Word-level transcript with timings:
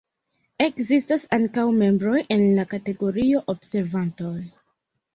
Ekzistas 0.63 1.25
ankaŭ 1.37 1.67
membroj 1.83 2.23
en 2.39 2.49
la 2.57 2.67
kategorio 2.75 3.47
'observantoj'. 3.57 4.47